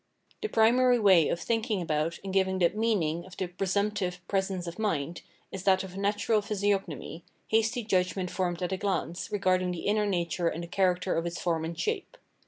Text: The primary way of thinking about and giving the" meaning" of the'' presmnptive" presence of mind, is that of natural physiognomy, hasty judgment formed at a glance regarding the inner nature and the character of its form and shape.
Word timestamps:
The 0.41 0.47
primary 0.49 0.97
way 0.97 1.27
of 1.29 1.39
thinking 1.39 1.79
about 1.79 2.17
and 2.23 2.33
giving 2.33 2.57
the" 2.57 2.69
meaning" 2.75 3.23
of 3.27 3.37
the'' 3.37 3.45
presmnptive" 3.59 4.17
presence 4.27 4.65
of 4.65 4.79
mind, 4.79 5.21
is 5.51 5.61
that 5.65 5.83
of 5.83 5.95
natural 5.95 6.41
physiognomy, 6.41 7.23
hasty 7.49 7.83
judgment 7.83 8.31
formed 8.31 8.63
at 8.63 8.71
a 8.71 8.77
glance 8.77 9.31
regarding 9.31 9.69
the 9.69 9.85
inner 9.85 10.07
nature 10.07 10.47
and 10.47 10.63
the 10.63 10.67
character 10.67 11.13
of 11.15 11.27
its 11.27 11.39
form 11.39 11.63
and 11.63 11.77
shape. 11.79 12.17